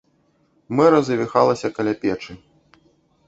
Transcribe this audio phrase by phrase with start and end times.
[0.77, 2.33] Мэра завіналася каля печы.